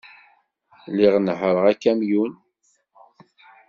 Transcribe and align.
Lliɣ 0.89 1.15
nehhṛeɣ 1.19 1.65
akamyun. 1.73 2.33